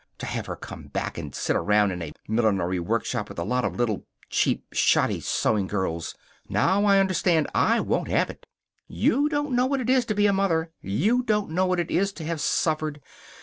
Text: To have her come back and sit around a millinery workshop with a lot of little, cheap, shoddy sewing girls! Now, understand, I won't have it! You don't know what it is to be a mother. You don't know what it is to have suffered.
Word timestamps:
To 0.17 0.25
have 0.25 0.47
her 0.47 0.55
come 0.55 0.85
back 0.87 1.19
and 1.19 1.35
sit 1.35 1.55
around 1.55 1.91
a 1.91 2.11
millinery 2.27 2.79
workshop 2.79 3.29
with 3.29 3.37
a 3.37 3.43
lot 3.43 3.63
of 3.63 3.75
little, 3.75 4.07
cheap, 4.31 4.65
shoddy 4.73 5.19
sewing 5.19 5.67
girls! 5.67 6.15
Now, 6.49 6.87
understand, 6.87 7.47
I 7.53 7.81
won't 7.81 8.07
have 8.07 8.31
it! 8.31 8.47
You 8.87 9.29
don't 9.29 9.51
know 9.55 9.67
what 9.67 9.79
it 9.79 9.91
is 9.91 10.05
to 10.05 10.15
be 10.15 10.25
a 10.25 10.33
mother. 10.33 10.71
You 10.81 11.21
don't 11.21 11.51
know 11.51 11.67
what 11.67 11.79
it 11.79 11.91
is 11.91 12.11
to 12.13 12.23
have 12.25 12.41
suffered. 12.41 12.99